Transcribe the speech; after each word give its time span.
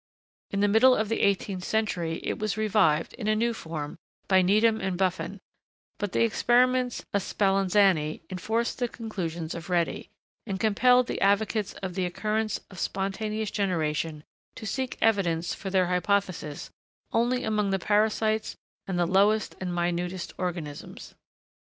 In 0.49 0.61
the 0.61 0.67
middle 0.67 0.95
of 0.95 1.09
the 1.09 1.19
eighteenth 1.21 1.63
century, 1.63 2.19
it 2.23 2.39
was 2.39 2.57
revived, 2.57 3.13
in 3.13 3.27
a 3.27 3.35
new 3.35 3.53
form, 3.53 3.97
by 4.27 4.41
Needham 4.41 4.81
and 4.81 4.97
Buffon; 4.97 5.37
but 5.99 6.11
the 6.11 6.23
experiments 6.23 7.05
of 7.13 7.21
Spallanzani 7.21 8.23
enforced 8.31 8.79
the 8.79 8.87
conclusions 8.87 9.53
of 9.53 9.69
Redi, 9.69 10.09
and 10.47 10.59
compelled 10.59 11.05
the 11.05 11.21
advocates 11.21 11.73
of 11.83 11.93
the 11.93 12.07
occurrence 12.07 12.59
of 12.71 12.79
spontaneous 12.79 13.51
generation 13.51 14.23
to 14.55 14.65
seek 14.65 14.97
evidence 15.03 15.53
for 15.53 15.69
their 15.69 15.85
hypothesis 15.85 16.71
only 17.11 17.43
among 17.43 17.69
the 17.69 17.77
parasites 17.77 18.55
and 18.87 18.97
the 18.97 19.05
lowest 19.05 19.55
and 19.61 19.69
minutest 19.71 20.33
organisms. 20.39 21.13